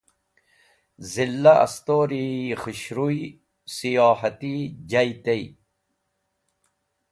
Zila 1.11 1.53
Astori 1.65 2.21
yi 2.47 2.55
Khushruy 2.61 3.19
Siyohati 3.73 4.53
jay 4.89 5.11
tey. 5.23 5.43